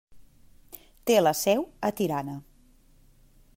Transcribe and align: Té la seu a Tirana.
Té 1.09 1.17
la 1.25 1.35
seu 1.41 1.63
a 1.89 1.93
Tirana. 2.01 2.37